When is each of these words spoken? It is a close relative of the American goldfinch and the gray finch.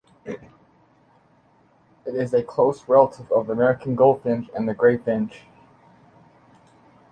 It 0.25 0.45
is 2.15 2.33
a 2.33 2.41
close 2.41 2.89
relative 2.89 3.31
of 3.31 3.45
the 3.45 3.53
American 3.53 3.93
goldfinch 3.93 4.49
and 4.55 4.67
the 4.67 4.73
gray 4.73 4.97
finch. 4.97 5.43